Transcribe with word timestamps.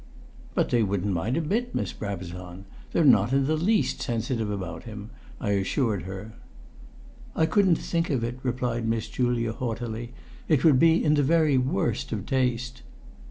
"But 0.55 0.69
they 0.71 0.81
wouldn't 0.81 1.13
mind 1.13 1.37
a 1.37 1.41
bit, 1.41 1.75
Miss 1.75 1.93
Brabazon! 1.93 2.65
They're 2.91 3.03
not 3.05 3.33
in 3.33 3.45
the 3.45 3.55
least 3.55 4.01
sensitive 4.01 4.49
about 4.49 4.85
him," 4.85 5.11
I 5.39 5.51
assured 5.51 6.05
her. 6.05 6.33
"I 7.35 7.45
couldn't 7.45 7.75
think 7.75 8.09
of 8.09 8.23
it," 8.23 8.39
replied 8.41 8.87
Miss 8.87 9.07
Julia, 9.07 9.53
haughtily. 9.53 10.13
"It 10.47 10.63
would 10.63 10.79
be 10.79 11.03
in 11.03 11.13
the 11.13 11.21
very 11.21 11.59
worst 11.59 12.11
of 12.11 12.25
taste." 12.25 12.81